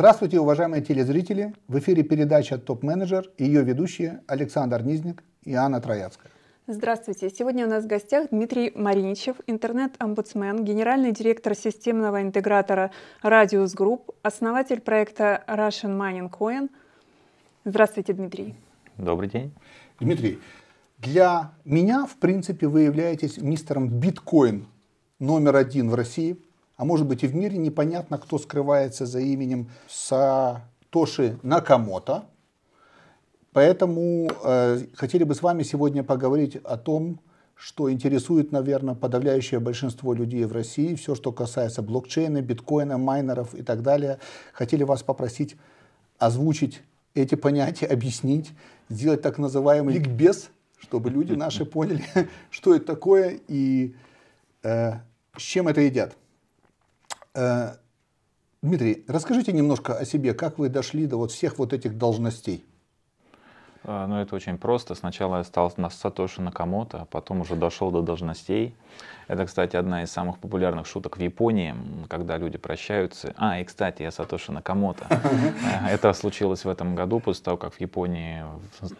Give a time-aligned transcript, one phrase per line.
[0.00, 1.52] Здравствуйте, уважаемые телезрители!
[1.68, 6.32] В эфире передача «Топ-менеджер» и ее ведущие Александр Низник и Анна Трояцкая.
[6.66, 7.28] Здравствуйте!
[7.28, 12.92] Сегодня у нас в гостях Дмитрий Мариничев, интернет-омбудсмен, генеральный директор системного интегратора
[13.22, 16.70] Radius Group, основатель проекта Russian Mining Coin.
[17.66, 18.54] Здравствуйте, Дмитрий.
[18.96, 19.52] Добрый день.
[20.00, 20.38] Дмитрий,
[20.96, 24.66] для меня, в принципе, вы являетесь мистером биткоин
[25.18, 26.38] номер один в России–
[26.80, 32.24] а может быть и в мире непонятно, кто скрывается за именем Сатоши Накамото.
[33.52, 37.20] Поэтому э, хотели бы с вами сегодня поговорить о том,
[37.54, 43.60] что интересует, наверное, подавляющее большинство людей в России, все, что касается блокчейна, биткоина, майнеров и
[43.60, 44.18] так далее.
[44.54, 45.56] Хотели вас попросить
[46.18, 46.80] озвучить
[47.12, 48.52] эти понятия, объяснить,
[48.88, 52.06] сделать так называемый ликбез, чтобы люди наши поняли,
[52.50, 53.94] что это такое и
[54.62, 54.92] э,
[55.36, 56.16] с чем это едят.
[57.34, 57.76] Э,
[58.62, 62.64] Дмитрий, расскажите немножко о себе, как вы дошли до вот всех вот этих должностей?
[63.84, 64.94] Э, ну, это очень просто.
[64.94, 68.74] Сначала я стал на Сатоши Накамото, а потом уже дошел до должностей.
[69.28, 71.74] Это, кстати, одна из самых популярных шуток в Японии,
[72.08, 73.32] когда люди прощаются.
[73.36, 75.06] А, и, кстати, я Сатоши Накамото.
[75.08, 78.44] Э, это случилось в этом году, после того, как в Японии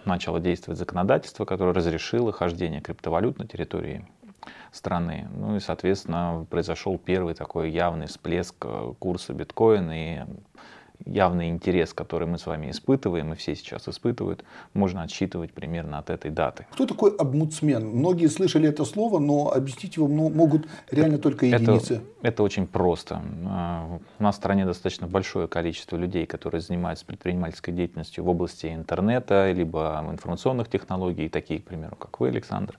[0.05, 4.06] начало действовать законодательство, которое разрешило хождение криптовалют на территории
[4.73, 5.29] страны.
[5.35, 10.25] Ну и, соответственно, произошел первый такой явный всплеск э, курса биткоина и
[11.07, 16.11] явный интерес, который мы с вами испытываем, и все сейчас испытывают, можно отсчитывать примерно от
[16.11, 16.67] этой даты.
[16.73, 17.87] Кто такой обмудсмен?
[17.87, 21.95] Многие слышали это слово, но объяснить его могут реально только единицы.
[21.95, 23.23] Это, это очень просто.
[23.45, 28.67] Э, у нас в стране достаточно большое количество людей, которые занимаются предпринимательской деятельностью в области
[28.67, 32.79] интернета, либо информационных технологий, такие, к примеру, как вы, Александр.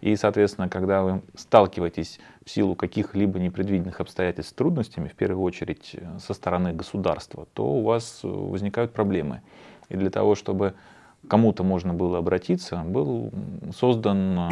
[0.00, 5.90] И, соответственно, когда вы сталкиваетесь в силу каких-либо непредвиденных обстоятельств с трудностями, в первую очередь
[5.94, 9.42] э, со стороны государства, то у вас э, возникают проблемы.
[9.88, 10.74] И для того, чтобы
[11.28, 13.32] кому-то можно было обратиться, был
[13.74, 14.50] создан э,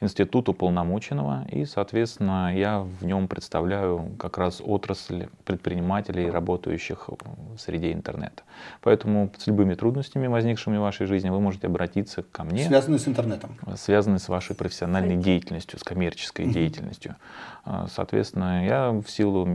[0.00, 7.92] институт уполномоченного, и, соответственно, я в нем представляю как раз отрасль предпринимателей, работающих в среде
[7.92, 8.42] интернета.
[8.82, 12.64] Поэтому с любыми трудностями, возникшими в вашей жизни, вы можете обратиться ко мне.
[12.66, 13.56] Связанные с интернетом.
[13.76, 17.16] Связанные с вашей профессиональной деятельностью, с коммерческой деятельностью.
[17.64, 19.46] А, соответственно, я в силу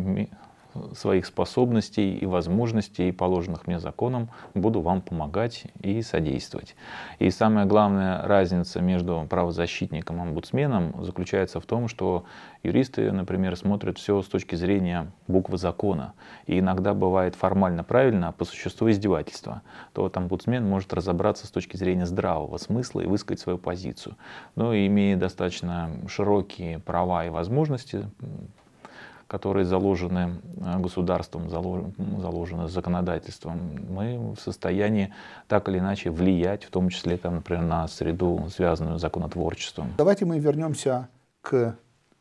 [0.94, 6.76] своих способностей и возможностей, положенных мне законом, буду вам помогать и содействовать.
[7.20, 12.26] И самая главная разница между правозащитником и омбудсменом заключается в том, что
[12.64, 16.14] юристы, например, смотрят все с точки зрения буквы закона.
[16.48, 19.62] И иногда бывает формально правильно, а по существу издевательство.
[19.94, 24.16] То вот омбудсмен может разобраться с точки зрения здравого смысла и высказать свою позицию.
[24.56, 28.10] Но имея достаточно широкие права и возможности,
[29.32, 35.14] которые заложены э, государством, заложены законодательством, мы в состоянии
[35.48, 39.94] так или иначе влиять, в том числе, там, например, на среду, связанную с законотворчеством.
[39.98, 41.08] Давайте мы вернемся
[41.42, 41.78] к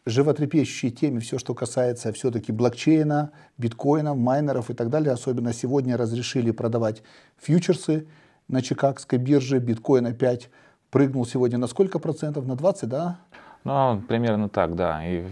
[0.06, 5.12] животрепещущей теме, все, что касается все-таки блокчейна, биткоина, майнеров и так далее.
[5.12, 7.02] Особенно сегодня разрешили продавать
[7.38, 8.06] фьючерсы
[8.46, 9.58] на Чикагской бирже.
[9.58, 10.48] Биткоин опять
[10.92, 12.46] прыгнул сегодня на сколько процентов?
[12.46, 13.18] На 20, да?
[13.64, 15.06] Ну, примерно так, да.
[15.06, 15.24] И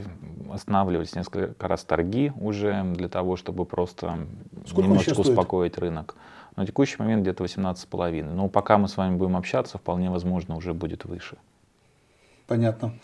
[0.52, 4.26] останавливались несколько раз торги уже для того, чтобы просто
[4.66, 6.14] Сколько немножечко успокоить рынок.
[6.56, 8.24] На текущий момент где-то 18,5.
[8.24, 11.36] Но пока мы с вами будем общаться, вполне возможно, уже будет выше.
[12.46, 12.94] Понятно.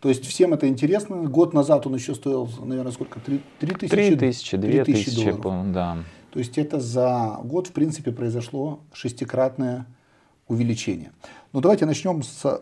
[0.00, 1.16] То есть всем это интересно.
[1.16, 3.20] Год назад он еще стоил, наверное, сколько?
[3.20, 3.88] 3 тысячи?
[3.88, 5.32] 3 тысячи, 2 тысячи,
[5.72, 5.98] да.
[6.30, 9.86] То есть это за год, в принципе, произошло шестикратное
[10.48, 11.12] увеличение.
[11.52, 12.60] Ну давайте начнем с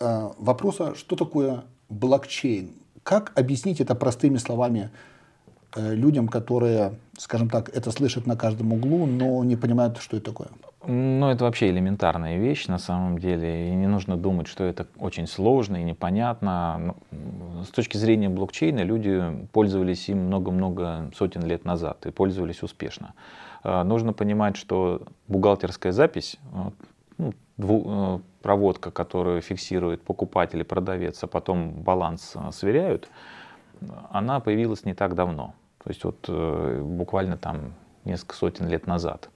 [0.00, 2.70] вопроса, что такое блокчейн.
[3.02, 4.90] Как объяснить это простыми словами
[5.74, 10.26] э, людям, которые, скажем так, это слышат на каждом углу, но не понимают, что это
[10.26, 10.48] такое?
[10.86, 13.68] Ну, это вообще элементарная вещь на самом деле.
[13.68, 16.94] И не нужно думать, что это очень сложно и непонятно.
[17.64, 23.14] С точки зрения блокчейна люди пользовались им много-много сотен лет назад и пользовались успешно.
[23.64, 26.38] Э, нужно понимать, что бухгалтерская запись,
[27.16, 33.10] ну, дву, проводка, которую фиксирует покупатель и продавец, а потом баланс э, сверяют,
[34.10, 35.52] она появилась не так давно.
[35.84, 37.74] То есть вот э, буквально там
[38.06, 39.28] несколько сотен лет назад.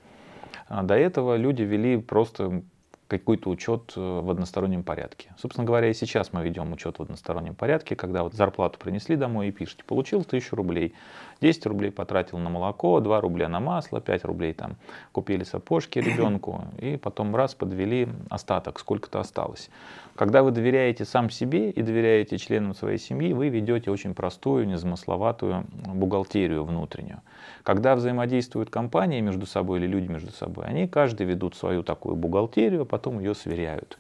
[0.69, 2.63] А до этого люди вели просто
[3.07, 5.35] какой-то учет э, в одностороннем порядке.
[5.37, 9.49] Собственно говоря, и сейчас мы ведем учет в одностороннем порядке, когда вот зарплату принесли домой
[9.49, 10.95] и пишете, получил 1000 рублей,
[11.43, 14.77] 10 рублей потратил на молоко, 2 рубля на масло, 5 рублей там
[15.11, 19.69] купили сапожки ребенку, и потом раз подвели остаток, сколько-то осталось.
[20.15, 25.67] Когда вы доверяете сам себе и доверяете членам своей семьи, вы ведете очень простую, незамысловатую
[25.95, 27.21] бухгалтерию внутреннюю.
[27.65, 32.83] Когда взаимодействуют компании между собой или люди между собой, они каждый ведут свою такую бухгалтерию,
[32.83, 33.99] а потом ее сверяют.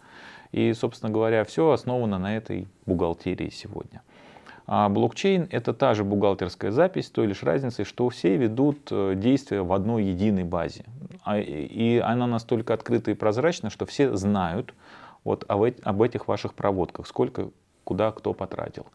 [0.52, 4.02] И, собственно говоря, все основано на этой бухгалтерии сегодня.
[4.66, 9.62] А блокчейн— это та же бухгалтерская запись, той лишь разницей, что все ведут э, действия
[9.62, 10.84] в одной единой базе.
[11.24, 14.74] А, и она настолько открыта и прозрачна, что все знают
[15.24, 17.50] вот об этих ваших проводках, сколько
[17.84, 18.86] куда кто потратил.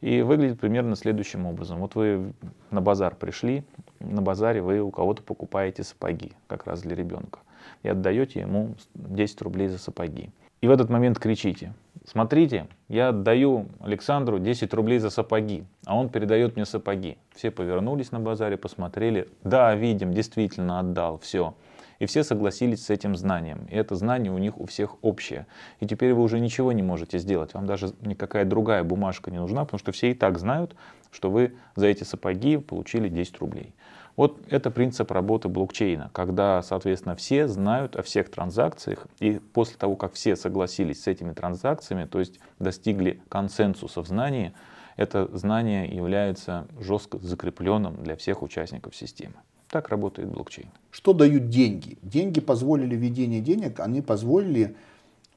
[0.00, 1.78] И выглядит примерно следующим образом.
[1.78, 2.32] Вот вы
[2.70, 3.64] на базар пришли,
[4.00, 7.38] на базаре вы у кого-то покупаете сапоги, как раз для ребенка,
[7.82, 10.30] и отдаете ему 10 рублей за сапоги.
[10.60, 11.72] И в этот момент кричите,
[12.06, 17.18] смотрите, я отдаю Александру 10 рублей за сапоги, а он передает мне сапоги.
[17.34, 21.54] Все повернулись на базаре, посмотрели, да, видим, действительно отдал, все.
[21.98, 23.66] И все согласились с этим знанием.
[23.70, 25.46] И это знание у них у всех общее.
[25.78, 27.54] И теперь вы уже ничего не можете сделать.
[27.54, 30.74] Вам даже никакая другая бумажка не нужна, потому что все и так знают,
[31.12, 33.72] что вы за эти сапоги получили 10 рублей.
[34.16, 39.96] Вот это принцип работы блокчейна, когда, соответственно, все знают о всех транзакциях, и после того,
[39.96, 44.52] как все согласились с этими транзакциями, то есть достигли консенсуса в знании,
[44.96, 49.34] это знание является жестко закрепленным для всех участников системы.
[49.68, 50.68] Так работает блокчейн.
[50.90, 51.96] Что дают деньги?
[52.02, 54.76] Деньги позволили введение денег, они позволили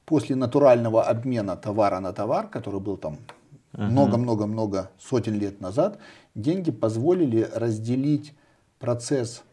[0.05, 3.17] после натурального обмена товара на товар, который был там
[3.71, 5.99] много-много-много сотен лет назад,
[6.33, 8.33] деньги позволили разделить
[8.85, 9.43] процесс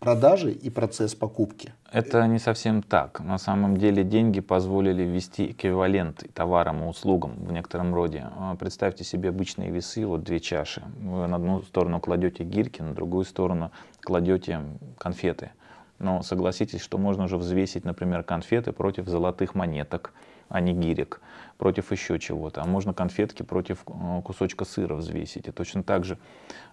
[0.00, 1.72] продажи и процесс покупки.
[1.92, 3.20] Это не совсем так.
[3.20, 8.26] На самом деле деньги позволили ввести эквивалент товарам и услугам в некотором роде.
[8.36, 10.82] А, представьте себе обычные весы, вот две чаши.
[11.00, 14.62] Вы на одну сторону кладете гирьки, на другую сторону кладете
[14.98, 15.52] конфеты.
[16.00, 20.12] Но согласитесь, что можно уже взвесить, например, конфеты против золотых монеток,
[20.48, 21.20] а не гирек,
[21.58, 22.62] против еще чего-то.
[22.62, 25.48] А можно конфетки против э, кусочка сыра взвесить.
[25.48, 26.18] И точно так же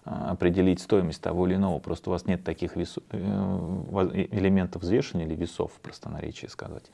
[0.04, 1.78] э, определить стоимость того или иного.
[1.78, 6.90] Просто у вас нет таких весов, э, элементов взвешивания или весов, в простонаречии сказать,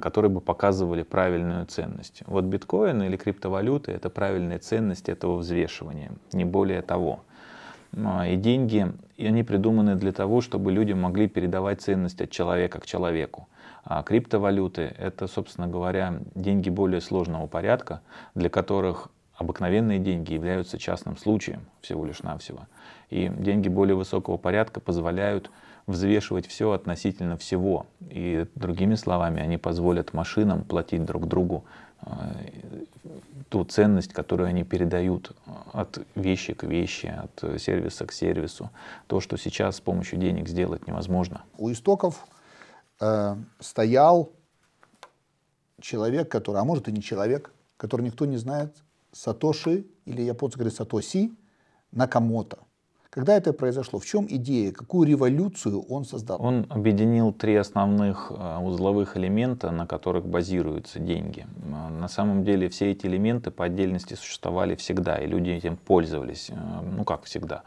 [0.00, 2.22] которые бы показывали правильную ценность.
[2.26, 7.20] Вот биткоин или криптовалюты— это правильная ценность этого взвешивания, не более того.
[8.26, 12.86] И деньги, и они придуманы для того, чтобы люди могли передавать ценность от человека к
[12.86, 13.48] человеку.
[13.88, 18.00] А криптовалюты— это, собственно говоря, деньги более сложного порядка,
[18.34, 22.66] для которых обыкновенные деньги являются частным случаем всего лишь навсего.
[23.10, 25.52] И деньги более высокого порядка позволяют
[25.86, 27.86] взвешивать все относительно всего.
[28.10, 31.64] И другими словами, они позволят машинам платить друг другу
[32.02, 32.08] э,
[33.50, 35.30] ту ценность, которую они передают
[35.72, 38.70] от вещи к вещи, от сервиса к сервису.
[39.06, 41.42] То, что сейчас с помощью денег сделать невозможно.
[41.56, 42.26] У истоков
[43.00, 44.32] э, стоял
[45.80, 48.74] человек, который, а может и не человек, который никто не знает,
[49.12, 51.32] Сатоши, или японцы говорят Сатоси,
[51.92, 52.58] Накамото.
[53.08, 53.98] Когда это произошло?
[53.98, 54.72] В чем идея?
[54.72, 56.36] Какую революцию он создал?
[56.38, 61.46] Он объединил три основных э, узловых элемента, на которых базируются деньги.
[61.64, 66.50] Э, на самом деле все эти элементы по отдельности существовали всегда, и люди этим пользовались.
[66.50, 67.62] Э, ну как всегда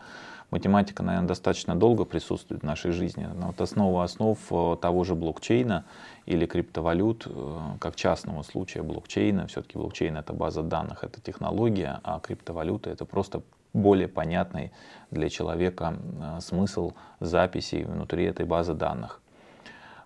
[0.52, 3.28] математика, наверное, достаточно долго присутствует в нашей жизни.
[3.36, 5.86] Но вот основа основ э, того же блокчейна
[6.26, 12.20] или криптовалют, э, как частного случая блокчейна, все-таки блокчейн это база данных, это технология, а
[12.20, 13.42] криптовалюта это просто
[13.74, 14.72] более понятный
[15.12, 19.22] для человека э, смысл записей внутри этой базы данных.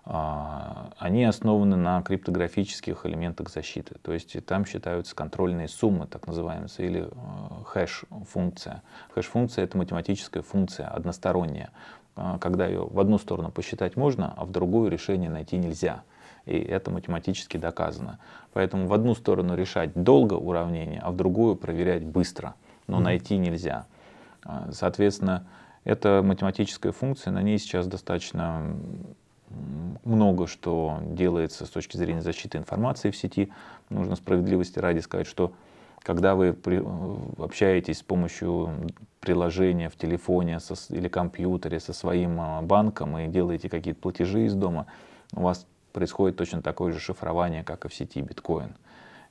[0.06, 3.96] А, они основаны на криптографических элементах защиты.
[4.02, 8.82] То есть там считаются контрольные суммы, так называемые, или э, хэш-функция.
[9.14, 11.70] Хэш-функция— это математическая функция, односторонняя,
[12.16, 16.02] а, когда ее в одну сторону посчитать можно, а в другую решение найти нельзя.
[16.44, 18.18] И это математически доказано.
[18.52, 22.54] Поэтому в одну сторону решать долго уравнение, а в другую проверять быстро.
[22.86, 23.02] Но mm-hmm.
[23.02, 23.86] найти нельзя.
[24.42, 25.46] А, соответственно,
[25.84, 28.76] эта математическая функция, на ней сейчас достаточно
[30.04, 33.52] много что делается с точки зрения защиты информации в сети.
[33.90, 35.52] Нужно справедливости ради сказать, что
[36.02, 36.82] когда вы при,
[37.38, 38.70] общаетесь с помощью
[39.20, 44.54] приложения в телефоне со, или компьютере со своим а, банком и делаете какие-то платежи из
[44.54, 44.86] дома,
[45.34, 48.74] у вас происходит точно такое же шифрование, как и в сети биткоин.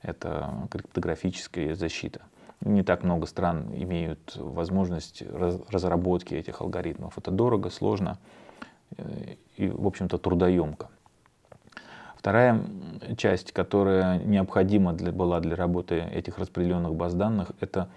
[0.02, 2.22] Это криптографическая защита.
[2.60, 5.22] Не так много стран имеют возможность
[5.70, 7.16] разработки этих алгоритмов.
[7.18, 8.18] Это дорого, сложно
[9.56, 10.88] и, в общем-то, трудоемко.
[12.16, 12.64] Вторая
[13.18, 17.88] часть, которая необходима для, была для работы этих распределенных баз данных, это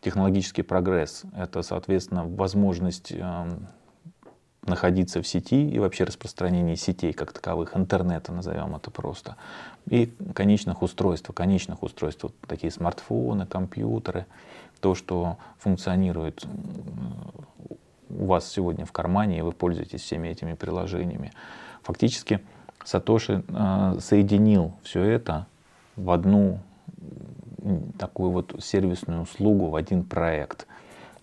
[0.00, 1.22] технологический прогресс.
[1.36, 3.46] Это, соответственно, возможность э,
[4.66, 9.36] находиться в сети и вообще распространение сетей как таковых, интернета, назовем это просто,
[9.88, 14.26] и конечных устройств, конечных устройств, вот такие смартфоны, компьютеры,
[14.80, 16.44] то, что функционирует
[18.18, 21.32] у вас сегодня в кармане, и вы пользуетесь всеми этими приложениями.
[21.82, 22.40] Фактически
[22.84, 25.46] Сатоши э, соединил все это
[25.96, 26.58] в одну
[27.98, 30.66] такую вот сервисную услугу, в один проект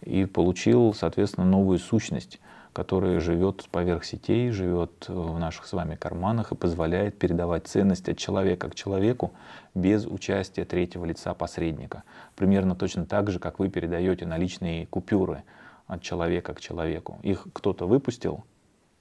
[0.01, 2.39] и получил, соответственно, новую сущность,
[2.72, 8.17] которая живет поверх сетей, живет в наших с вами карманах и позволяет передавать ценность от
[8.17, 9.34] человека к человеку
[9.75, 12.03] без участия третьего лица посредника.
[12.36, 15.43] Примерно точно так же, как вы передаете наличные купюры
[15.89, 17.19] от человека к человеку.
[17.24, 18.46] Их кто-то выпустил,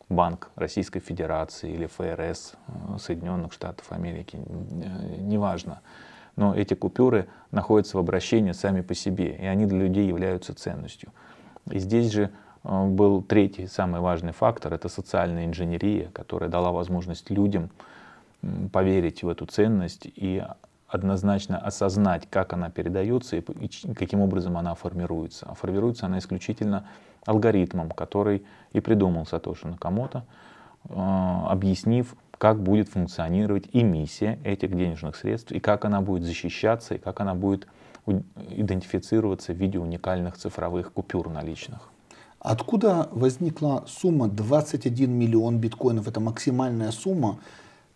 [0.08, 5.82] банк Российской Федерации или ФРС э, Соединенных Штатов Америки, э, неважно.
[6.34, 11.12] Но эти купюры находятся в обращении сами по себе, и они для людей являются ценностью.
[11.70, 12.30] И здесь же
[12.64, 17.70] э, был третий самый важный фактор, это социальная инженерия, которая дала возможность людям
[18.72, 20.42] поверить в эту ценность и
[20.88, 25.46] однозначно осознать, как она передается и каким образом она формируется.
[25.48, 26.88] А формируется она исключительно
[27.26, 30.24] алгоритмом, который и придумал Сатоши Накамото,
[30.88, 36.98] э, объяснив, как будет функционировать эмиссия этих денежных средств, и как она будет защищаться, и
[36.98, 37.66] как она будет
[38.06, 41.90] идентифицироваться в виде уникальных цифровых купюр наличных.
[42.40, 46.08] Откуда возникла сумма 21 миллион биткоинов?
[46.08, 47.38] Это максимальная сумма,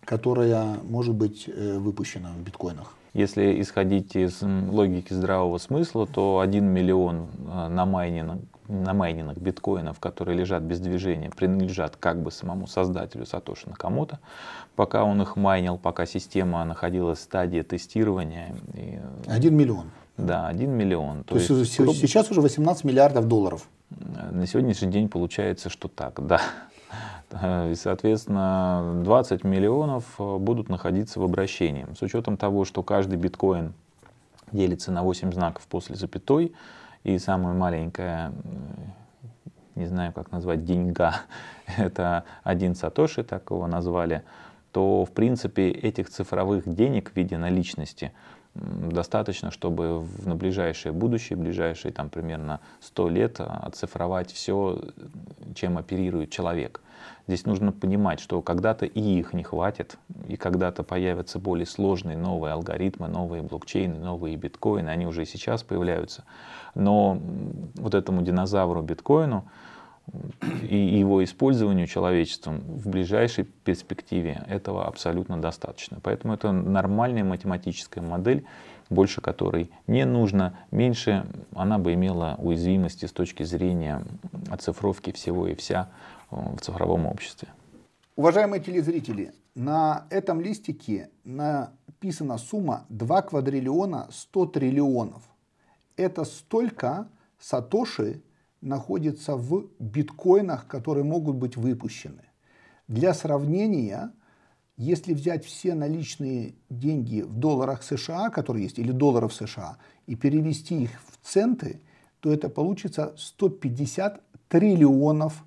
[0.04, 2.94] которая может быть э, выпущена в биткоинах.
[3.14, 10.62] Если исходить из логики здравого смысла, то 1 миллион э, намайненных, намайненных биткоинов, которые лежат
[10.62, 14.18] без движения, принадлежат как бы самому создателю Сатоши Накамото,
[14.76, 18.54] пока он их майнил, пока система находилась в стадии тестирования.
[19.26, 19.90] 1 миллион.
[20.16, 21.24] Да, 1 миллион.
[21.24, 23.68] То, То есть, есть сейчас уже 18 миллиардов долларов.
[24.30, 26.40] На сегодняшний день получается, что так, да.
[27.32, 31.86] И, соответственно, 20 миллионов э, будут находиться в обращении.
[31.98, 33.72] С учетом того, что каждый биткоин
[34.52, 36.52] делится на 8 знаков после запятой,
[37.04, 38.32] и самая маленькая,
[39.74, 41.14] не знаю, как назвать, деньга,
[41.78, 44.22] это один сатоши, так его назвали,
[44.72, 48.12] то, в принципе, этих цифровых денег в виде наличности
[48.54, 54.80] достаточно, чтобы в, на ближайшее будущее, ближайшие там примерно 100 лет оцифровать все,
[55.54, 56.82] чем оперирует человек.
[57.26, 59.96] Здесь нужно понимать, что когда-то и их не хватит,
[60.28, 65.62] и когда-то появятся более сложные новые алгоритмы, новые блокчейны, новые биткоины, они уже и сейчас
[65.62, 66.24] появляются.
[66.74, 67.18] Но
[67.76, 69.48] вот этому динозавру биткоину
[70.68, 76.00] и его использованию человечеством в ближайшей перспективе этого абсолютно достаточно.
[76.02, 78.44] Поэтому это нормальная математическая модель,
[78.90, 84.04] больше которой не нужно, меньше она бы имела уязвимости с точки зрения
[84.50, 85.88] оцифровки всего и вся
[86.30, 87.48] в цифровом обществе.
[88.16, 95.22] Уважаемые телезрители, на этом листике написана сумма 2 квадриллиона 100 триллионов.
[95.96, 97.06] Это столько
[97.38, 98.22] сатоши
[98.62, 102.22] находится в биткоинах, которые могут быть выпущены.
[102.88, 104.12] Для сравнения,
[104.76, 109.76] если взять все наличные деньги в долларах США, которые есть, или долларов США,
[110.06, 111.80] и перевести их в центы,
[112.20, 115.44] то это получится 150 триллионов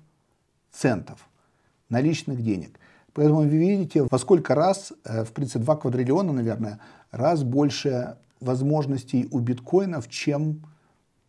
[0.70, 1.28] центов
[1.88, 2.78] наличных денег.
[3.14, 6.80] Поэтому вы видите, во сколько раз, э, в принципе, 2 квадриллиона, наверное,
[7.10, 10.62] раз больше возможностей у биткоинов, чем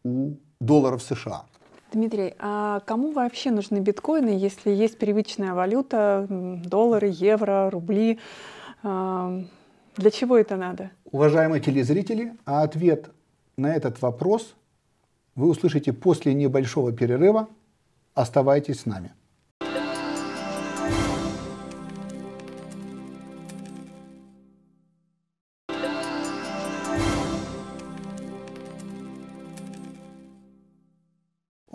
[0.04, 1.46] у долларов США.
[1.92, 8.20] Дмитрий, а кому вообще нужны биткоины, если есть привычная валюта, доллары, евро, рубли?
[8.84, 9.42] А,
[9.96, 10.92] для чего это надо?
[11.12, 13.10] Уважаемые телезрители, а ответ
[13.58, 14.56] на этот вопрос
[15.36, 17.48] вы услышите после небольшого перерыва.
[18.14, 19.14] Оставайтесь с нами.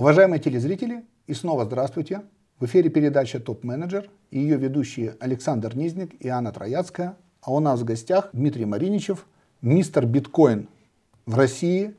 [0.03, 2.23] Уважаемые телезрители, и снова здравствуйте.
[2.59, 7.17] В эфире передача «Топ-менеджер» и ее ведущие Александр Низник и Анна Трояцкая.
[7.41, 9.29] А у нас в гостях Дмитрий Мариничев,
[9.61, 10.67] мистер биткоин
[11.25, 11.95] в России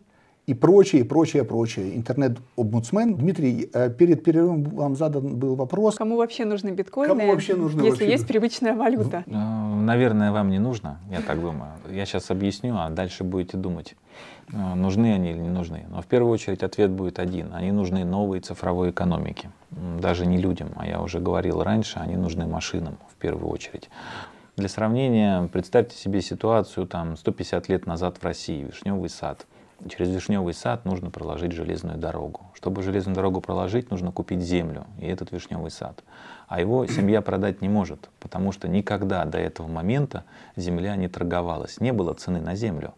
[0.45, 1.95] и прочее, прочее, прочее.
[1.95, 3.15] Интернет-омбудсмен.
[3.15, 5.95] Дмитрий, э, перед перерывом вам задан был вопрос.
[5.95, 8.11] Кому вообще нужны биткоины, Кому вообще нужны если вообще?
[8.11, 9.23] есть привычная валюта?
[9.25, 11.71] Ну, наверное, вам не нужно, я так думаю.
[11.89, 13.95] Я сейчас объясню, а дальше будете думать.
[14.51, 15.85] Э, нужны они или не нужны.
[15.89, 17.53] Но в первую очередь ответ будет один.
[17.53, 19.49] Они нужны новой цифровой экономике.
[20.01, 23.89] Даже не людям, а я уже говорил раньше, они нужны машинам в первую очередь.
[24.57, 29.47] Для сравнения, представьте себе ситуацию там 150 лет назад в России, Вишневый сад.
[29.89, 32.41] Через Вишневый сад нужно проложить железную дорогу.
[32.53, 36.03] Чтобы железную дорогу проложить, нужно купить землю и этот Вишневый сад.
[36.47, 40.23] А его семья продать не может, потому что никогда до этого момента
[40.55, 42.93] земля не торговалась, не было цены на землю.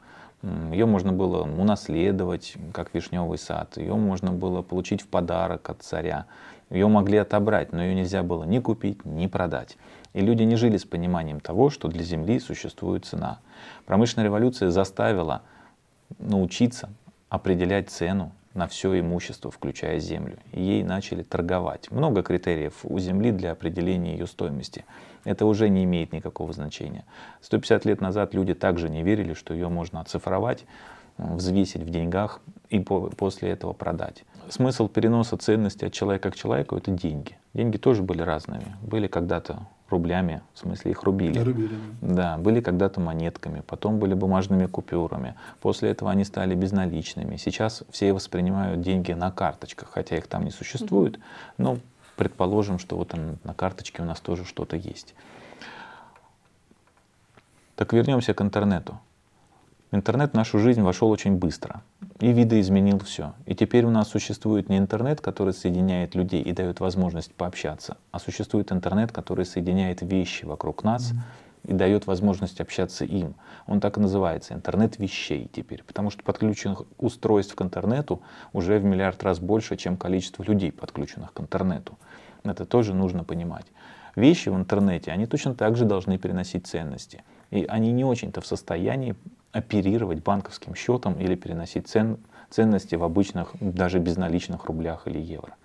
[0.72, 6.26] Ее можно было унаследовать, как вишневый сад, ее можно было получить в подарок от царя,
[6.70, 9.78] ее могли отобрать, но ее нельзя было ни купить, ни продать.
[10.14, 13.40] И люди не жили с пониманием того, что для земли существует цена.
[13.86, 15.42] Промышленная революция заставила
[16.20, 16.90] научиться
[17.30, 20.38] определять цену на все имущество, включая землю.
[20.54, 21.92] Ей начали торговать.
[21.92, 24.86] Много критериев у земли для определения ее стоимости.
[25.26, 27.04] Это уже не имеет никакого значения.
[27.42, 30.66] 150 лет назад люди также не верили, что ее можно оцифровать,
[31.18, 34.24] взвесить в деньгах и по после этого продать.
[34.50, 37.38] Смысл переноса ценности от человека к человеку— это деньги.
[37.54, 38.76] Деньги тоже были разными.
[38.82, 41.40] Были когда-то рублями, в смысле их рубили.
[41.40, 42.38] рубили да.
[42.38, 45.36] были когда-то монетками, потом были бумажными купюрами.
[45.62, 47.38] После этого они стали безналичными.
[47.38, 51.20] Сейчас все воспринимают деньги на карточках, хотя их там не существует.
[51.58, 51.78] Но
[52.16, 53.14] предположим, что вот
[53.44, 55.14] на карточке у нас тоже что-то есть.
[57.76, 59.00] Так вернемся к интернету.
[59.92, 61.84] Интернет в нашу жизнь вошел очень быстро
[62.20, 63.34] и видоизменил все.
[63.46, 68.20] И теперь у нас существует не интернет, который соединяет людей и дает возможность пообщаться, а
[68.20, 71.14] существует интернет, который соединяет вещи вокруг нас
[71.64, 73.36] и дает возможность общаться им.
[73.68, 78.22] Он так и называется, интернет вещей теперь, потому что подключенных устройств к интернету
[78.54, 81.98] уже в миллиард раз больше, чем количество людей, подключенных к интернету.
[82.44, 83.66] Это тоже нужно понимать.
[84.16, 87.24] Вещи в интернете, они точно так же должны переносить ценности.
[87.52, 89.16] И они не очень-то в состоянии
[89.56, 92.18] оперировать банковским счетом или переносить цен,
[92.50, 95.56] ценности в обычных, даже безналичных рублях или евро.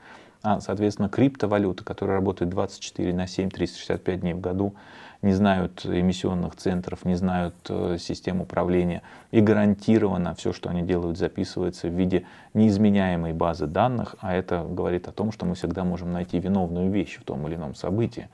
[0.42, 4.74] А, соответственно, криптовалюты, которые работают 24 на 7, 365 дней в году,
[5.22, 9.02] не знают эмиссионных центров, не знают э, систем управления.
[9.32, 15.08] И гарантированно все, что они делают, записывается в виде неизменяемой базы данных, а это говорит
[15.08, 18.28] о том, что мы всегда можем найти виновную вещь в том или ином событии.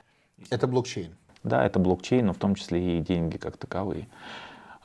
[0.49, 1.09] Это блокчейн.
[1.43, 4.07] Да, это блокчейн, но в том числе и деньги как таковые.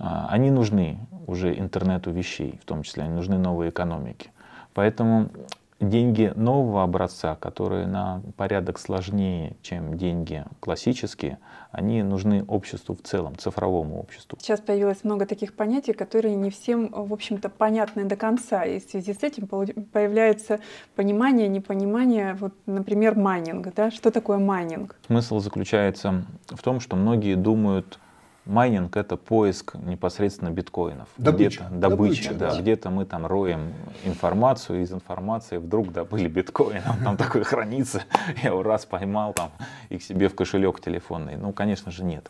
[0.02, 4.30] А, они нужны уже интернету вещей, в том числе они нужны новой экономике.
[4.74, 5.30] Поэтому
[5.78, 11.38] деньги нового образца, которые на порядок сложнее, чем деньги классические,
[11.70, 14.38] они нужны обществу в целом, цифровому обществу.
[14.40, 18.64] Сейчас появилось много таких понятий, которые не всем, в общем-то, понятны до конца.
[18.64, 20.58] И в связи с этим появляется
[20.96, 23.72] понимание, непонимание, вот, например, майнинг.
[23.74, 23.92] Да?
[23.92, 24.96] Что такое майнинг?
[25.06, 28.00] Смысл заключается в том, что многие думают,
[28.44, 31.08] Майнинг это поиск непосредственно биткоинов.
[31.16, 31.60] Добыча.
[31.60, 32.50] Где-то, добыча, добыча, да.
[32.52, 32.60] да.
[32.60, 33.72] Где-то мы там роем
[34.04, 38.02] информацию, из информации вдруг добыли биткоин, он там такой хранится,
[38.42, 39.50] я его раз поймал там
[39.90, 41.36] и к себе в кошелек телефонный.
[41.36, 42.28] Ну, конечно же, нет.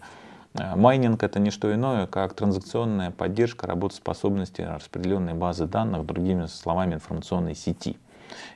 [0.55, 6.95] Э, майнинг это не что иное, как транзакционная поддержка работоспособности распределенной базы данных, другими словами,
[6.95, 7.97] информационной сети.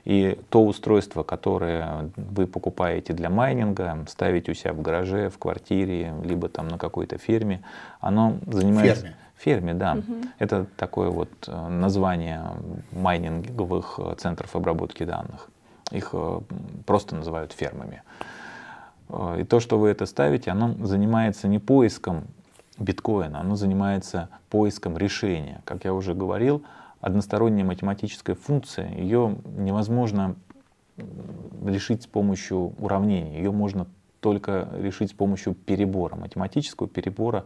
[0.05, 6.13] И то устройство, которое вы покупаете для майнинга, ставите у себя в гараже, в квартире,
[6.23, 7.61] либо там на какой-то ферме,
[7.99, 8.97] оно занимает...
[8.97, 9.15] Ферме.
[9.37, 9.93] Ферме, да.
[9.93, 10.15] Угу.
[10.39, 12.41] Это такое вот э, название
[12.91, 15.49] майнинговых э, центров обработки данных.
[15.91, 16.41] Их э,
[16.85, 18.01] просто называют фермами.
[19.37, 22.25] И то, что вы это ставите, оно занимается не поиском
[22.77, 25.61] биткоина, оно занимается поиском решения.
[25.63, 26.63] Как я уже говорил,
[27.01, 30.35] односторонняя математическая функция, ее невозможно
[31.65, 33.87] решить с помощью уравнений, ее можно
[34.19, 37.45] только решить с помощью перебора, математического перебора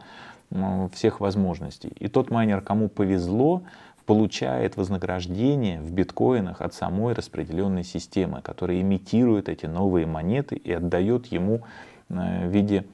[0.94, 1.92] всех возможностей.
[2.00, 3.64] И тот майнер, кому повезло,
[4.06, 11.28] получает вознаграждение в биткоинах от самой распределенной системы, которая имитирует эти новые монеты и отдает
[11.28, 11.62] ему
[12.10, 12.86] э, в виде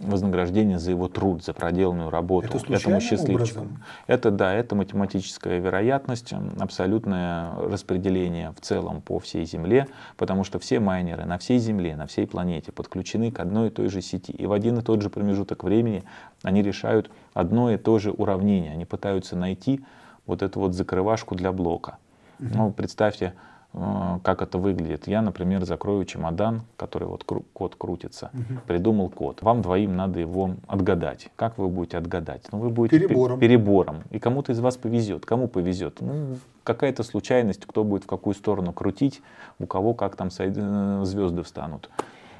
[0.00, 3.60] вознаграждение за его труд, за проделанную работу это этому счастливчику.
[3.60, 3.84] Образом?
[4.06, 10.80] Это да, это математическая вероятность, абсолютное распределение в целом по всей Земле, потому что все
[10.80, 14.32] майнеры на всей Земле, на всей планете подключены к одной и той же сети.
[14.32, 16.04] И в один и тот же промежуток времени
[16.42, 18.72] они решают одно и то же уравнение.
[18.72, 19.84] Они пытаются найти
[20.26, 21.98] вот эту вот закрывашку для блока.
[22.40, 22.48] Угу.
[22.54, 23.34] Ну, представьте,
[24.22, 25.08] как это выглядит.
[25.08, 28.60] Я, например, закрою чемодан, который вот код крутится, угу.
[28.66, 29.40] придумал код.
[29.42, 31.30] Вам двоим надо его отгадать.
[31.36, 32.46] Как вы будете отгадать?
[32.52, 33.40] Ну, вы будете перебором.
[33.40, 34.02] перебором.
[34.10, 35.24] И кому-то из вас повезет.
[35.24, 36.00] Кому повезет?
[36.00, 39.22] Ну, какая-то случайность, кто будет в какую сторону крутить,
[39.58, 41.88] у кого как там э, звезды встанут.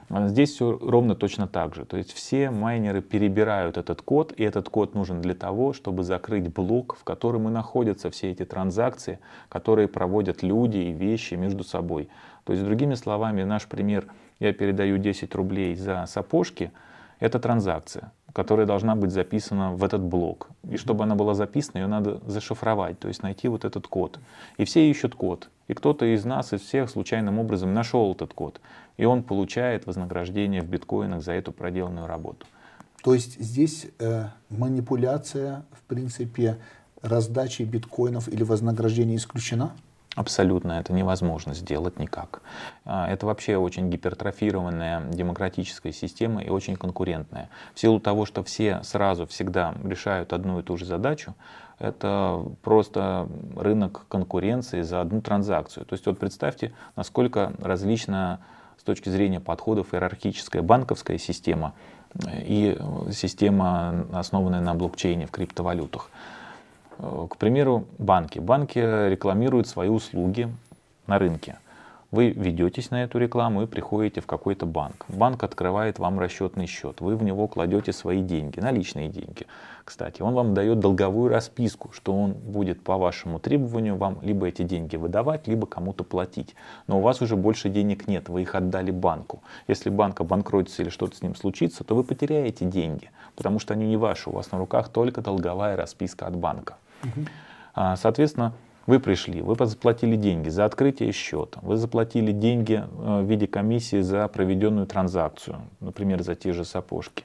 [0.09, 1.85] А здесь все ровно точно так же.
[1.85, 6.53] То есть все майнеры перебирают этот код, и этот код нужен для того, чтобы закрыть
[6.53, 12.09] блок, в котором и находятся все эти транзакции, которые проводят люди и вещи между собой.
[12.45, 14.07] То есть, другими словами, наш пример,
[14.41, 16.73] я передаю 10 рублей за сапожки,
[17.21, 18.11] это транзакция.
[18.33, 20.49] которая должна быть записана в этот блок.
[20.71, 24.19] И чтобы она была записана, ее надо зашифровать, то есть найти вот этот код.
[24.57, 25.51] И все ищут код.
[25.69, 28.61] И кто-то из нас, из всех, случайным образом нашел этот код.
[28.97, 32.47] И он получает вознаграждение в биткоинах за эту проделанную работу.
[33.03, 36.59] То есть здесь э, манипуляция, в принципе,
[37.03, 39.73] раздачи биткоинов или вознаграждения исключена?
[40.15, 42.43] Абсолютно это невозможно сделать никак.
[42.85, 47.49] А, это вообще очень гипертрофированная демократическая система и очень конкурентная.
[47.75, 51.35] В силу того, что все сразу всегда решают одну и ту же задачу,
[51.79, 53.27] это просто
[53.57, 55.87] рынок конкуренции за одну транзакцию.
[55.87, 58.41] То есть вот представьте, насколько различна
[58.83, 61.73] с точки зрения подходов иерархическая банковская система
[62.27, 62.77] и
[63.13, 66.11] система, основанная на блокчейне в криптовалютах.
[66.99, 68.41] Э, к примеру, банки.
[68.41, 70.53] Банки рекламируют свои услуги
[71.07, 71.59] на рынке.
[72.13, 75.07] Вы ведетесь на эту рекламу и приходите в какой-то банк.
[75.09, 77.01] Банк открывает вам расчетный счет.
[77.01, 79.47] Вы в него кладете свои деньги, наличные деньги.
[79.85, 84.63] Кстати, он вам дает долговую расписку, что он будет по вашему требованию вам либо эти
[84.63, 86.55] деньги выдавать, либо кому-то платить.
[86.87, 89.43] Но у вас уже больше денег нет, вы их отдали банку.
[89.67, 93.87] Если банк обанкротится или что-то с ним случится, то вы потеряете деньги, потому что они
[93.87, 94.29] не ваши.
[94.29, 96.77] У вас на руках только долговая расписка от банка.
[97.05, 97.97] Угу.
[97.97, 98.53] Соответственно,
[98.87, 104.01] вы пришли, вы заплатили деньги за открытие счета, вы заплатили деньги э, в виде комиссии
[104.01, 107.25] за проведенную транзакцию, например, за те же сапожки,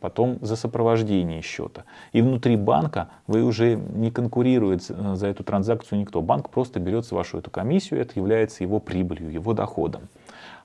[0.00, 1.84] потом за сопровождение счета.
[2.12, 6.20] И внутри банка вы уже не конкурирует э, за эту транзакцию никто.
[6.20, 10.02] Банк просто берет с вашу эту комиссию, это является его прибылью, его доходом.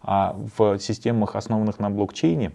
[0.01, 2.51] А в системах, основанных на блокчейне,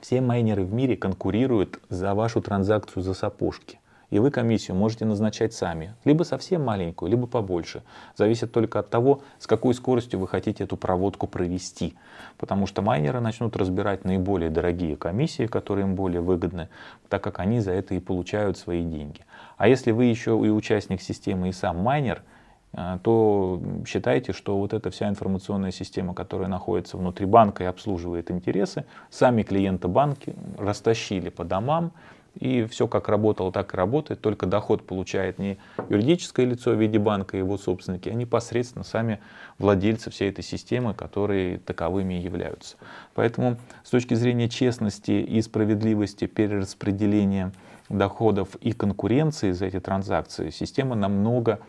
[0.00, 3.78] все майнеры в мире конкурируют за вашу транзакцию за сапожки.
[4.12, 7.82] И вы комиссию можете назначать сами, либо совсем маленькую, либо побольше.
[8.14, 11.94] Зависит только от того, с какой скоростью вы хотите эту проводку провести.
[12.36, 16.68] Потому что майнеры начнут разбирать наиболее дорогие комиссии, которые им более выгодны,
[17.08, 19.24] так как они за это и получают свои деньги.
[19.56, 22.22] А если вы еще и участник системы и сам майнер,
[22.74, 28.30] э, то считайте, что вот эта вся информационная система, которая находится внутри банка и обслуживает
[28.30, 31.92] интересы, сами клиенты банки растащили по домам,
[32.34, 36.98] и все как работало, так и работает, только доход получает не юридическое лицо в виде
[36.98, 39.20] банка и его собственники, а непосредственно сами
[39.58, 42.76] владельцы всей этой системы, которые таковыми являются.
[43.14, 47.52] Поэтому с точки зрения честности и справедливости перераспределения
[47.88, 51.60] доходов и конкуренции за эти транзакции, система намного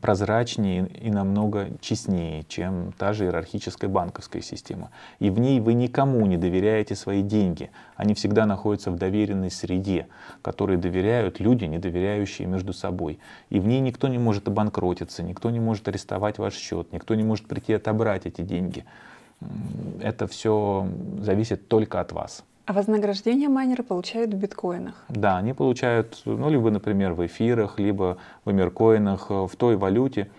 [0.00, 4.90] прозрачнее и намного честнее, чем та же иерархическая банковская система.
[5.18, 7.70] И в ней вы никому не доверяете свои деньги.
[7.96, 10.06] Они всегда находятся в доверенной среде,
[10.42, 13.18] которой доверяют люди, не доверяющие между собой.
[13.48, 17.24] И в ней никто не может обанкротиться, никто не может арестовать ваш счет, никто не
[17.24, 18.84] может прийти отобрать эти деньги.
[20.00, 20.86] Это все
[21.18, 22.44] зависит только от вас.
[22.70, 24.94] А вознаграждение майнеры получают в биткоинах?
[25.08, 30.30] Да, они получают, ну, либо, например, в эфирах, либо в эмеркоинах, э, в той валюте,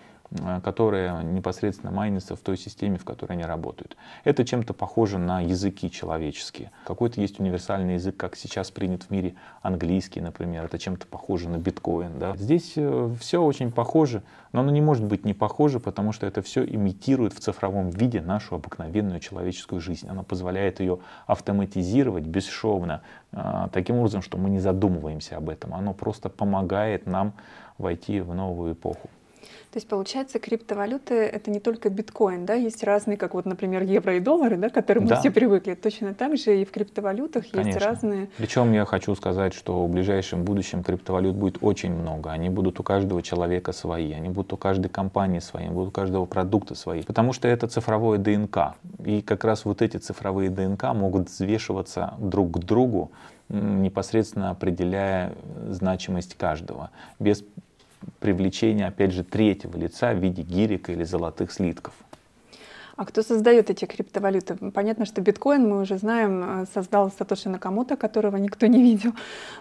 [0.62, 3.96] которые непосредственно майнятся в той системе, в которой они работают.
[4.24, 6.70] Это чем-то похоже на языки человеческие.
[6.84, 10.64] Какой-то есть универсальный язык, как сейчас принят в мире английский, например.
[10.64, 12.18] Это чем-то похоже на биткоин.
[12.18, 12.36] Да?
[12.36, 16.42] Здесь э, все очень похоже, но оно не может быть не похоже, потому что это
[16.42, 20.08] все имитирует в цифровом виде нашу обыкновенную человеческую жизнь.
[20.08, 25.74] Оно позволяет ее автоматизировать бесшовно, э, таким образом, что мы не задумываемся об этом.
[25.74, 27.34] Оно просто помогает нам
[27.78, 29.10] войти в новую эпоху.
[29.70, 32.54] То есть, получается, криптовалюты— это не только биткоин, да?
[32.54, 35.14] Есть разные, как вот, например, евро и доллары, да, к которым да.
[35.14, 35.74] мы все привыкли.
[35.74, 37.68] Точно так же и в криптовалютах Конечно.
[37.68, 38.28] есть разные...
[38.36, 42.30] Причем я хочу сказать, что в ближайшем будущем криптовалют будет очень много.
[42.30, 45.92] Они будут у каждого человека свои, они будут у каждой компании свои, они будут у
[45.92, 47.02] каждого продукта свои.
[47.02, 48.74] Потому что это цифровое ДНК.
[49.04, 53.10] И как раз вот эти цифровые ДНК могут взвешиваться друг к другу,
[53.48, 55.32] непосредственно определяя
[55.68, 57.44] значимость каждого, без
[58.20, 61.94] привлечения, опять же, третьего лица в виде гирика или золотых слитков.
[62.96, 64.54] А кто создает эти криптовалюты?
[64.70, 69.12] Понятно, что биткоин, мы уже знаем, э, создал Сатоши Накамото, которого никто не видел,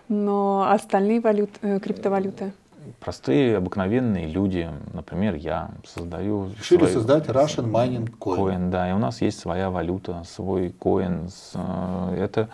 [0.09, 2.51] но остальные валют, э, криптовалюты?
[2.99, 6.49] Простые, обыкновенные люди, например, я создаю...
[6.57, 6.93] Решили свою...
[6.93, 8.37] создать Russian Mining Coin.
[8.37, 8.69] Coin.
[8.69, 11.29] Да, и у нас есть своя валюта, свой коин.
[11.53, 12.49] Э, это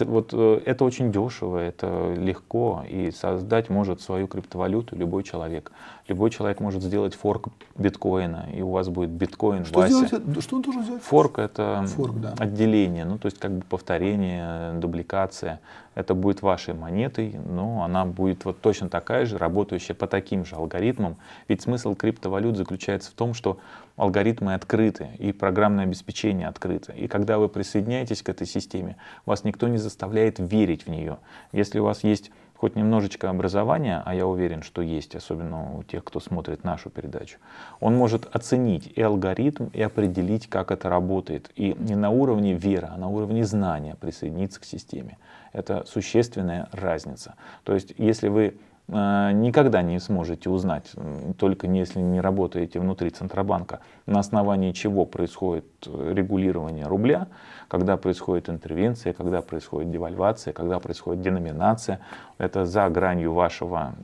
[0.00, 5.72] вот э, это очень дешево, это легко, и создать может свою криптовалюту любой человек.
[6.08, 10.06] Любой человек может сделать форк биткоина, и у вас будет биткоин что Вася.
[10.06, 11.02] Сделать, что он должен сделать?
[11.02, 12.34] Форк это форк, да.
[12.38, 15.60] отделение, ну то есть как бы повторение, дубликация.
[15.94, 20.56] Это будет вашей монетой, но она будет вот точно такая же, работающая по таким же
[20.56, 21.16] алгоритмам.
[21.48, 23.58] Ведь смысл криптовалют заключается в том, что
[23.96, 26.92] алгоритмы открыты, и программное обеспечение открыто.
[26.92, 31.18] И когда вы присоединяетесь к этой системе, вас никто не заставляет верить в нее.
[31.52, 32.30] Если у вас есть
[32.62, 37.38] хоть немножечко образования, а я уверен, что есть, особенно у тех, кто смотрит нашу передачу,
[37.80, 41.50] он может оценить и алгоритм, и определить, как это работает.
[41.56, 45.18] И не на уровне веры, а на уровне знания присоединиться к системе.
[45.52, 47.34] Это существенная разница.
[47.64, 48.54] То есть, если вы
[48.88, 50.92] никогда не сможете узнать,
[51.38, 57.28] только если не работаете внутри Центробанка, на основании чего происходит э, регулирование рубля,
[57.68, 62.00] когда происходит интервенция, когда происходит девальвация, когда происходит деноминация.
[62.38, 63.94] Это за гранью вашего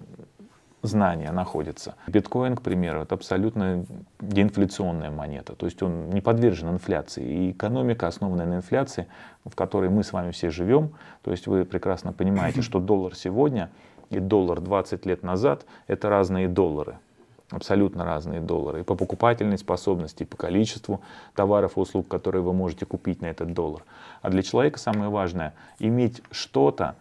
[0.82, 1.96] знания находится.
[2.06, 3.84] Биткоин, к примеру, это абсолютно
[4.20, 7.24] деинфляционная монета, то есть он не подвержен инфляции.
[7.24, 9.08] И экономика, основанная на инфляции,
[9.44, 13.70] в которой мы с вами все живем, то есть вы прекрасно понимаете, что доллар сегодня–
[14.10, 16.98] и доллар 20 лет назад— это разные доллары.
[17.50, 18.80] Абсолютно разные доллары.
[18.80, 21.00] И по покупательной способности, и по количеству
[21.34, 23.84] товаров и услуг, которые вы можете купить на этот доллар.
[24.20, 26.96] А для человека самое важное— иметь что-то,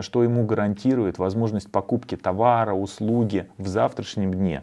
[0.00, 4.62] что ему гарантирует возможность покупки товара, услуги в завтрашнем дне.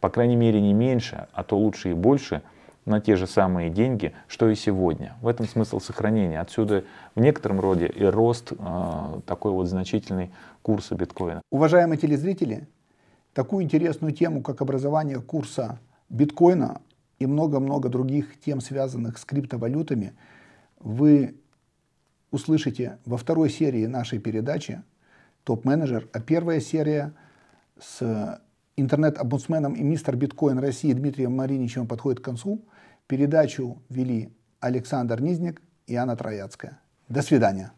[0.00, 2.42] По крайней мере, не меньше, а то лучше и больше—
[2.88, 5.16] на те же самые деньги, что и сегодня.
[5.20, 6.40] В этом смысл сохранения.
[6.40, 11.42] Отсюда в некотором роде и рост э, такой вот значительный курса биткоина.
[11.50, 12.66] Уважаемые телезрители,
[13.34, 16.80] такую интересную тему, как образование курса биткоина
[17.18, 20.14] и много-много других тем, связанных с криптовалютами,
[20.80, 21.36] вы
[22.30, 24.82] услышите во второй серии нашей передачи
[25.44, 27.12] «Топ-менеджер», а первая серия
[27.80, 28.40] с
[28.76, 32.62] интернет-омбудсменом и мистер биткоин России Дмитрием Мариничем подходит к концу.
[33.08, 36.78] Передачу вели Александр Низник и Анна Трояцкая.
[37.08, 37.72] До свидания.